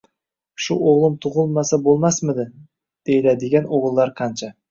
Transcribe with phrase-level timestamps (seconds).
[0.67, 2.47] “Shu o‘g‘lim tug‘ilmasa bo‘lmasmidi?!”
[3.11, 4.53] deyiladigan o‘g‘illar qancha!